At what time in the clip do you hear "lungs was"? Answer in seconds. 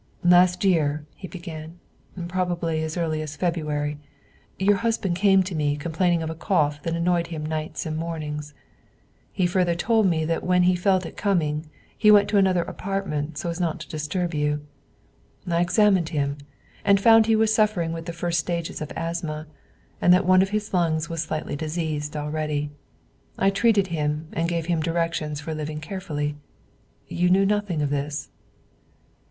20.73-21.21